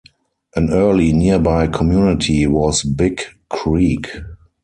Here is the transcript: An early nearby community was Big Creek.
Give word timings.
An 0.55 0.73
early 0.73 1.13
nearby 1.13 1.67
community 1.67 2.47
was 2.47 2.81
Big 2.81 3.21
Creek. 3.49 4.09